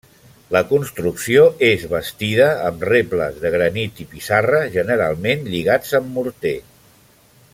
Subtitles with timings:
[0.55, 6.57] La construcció és bastida amb rebles de granit i pissarra, generalment lligats amb morter.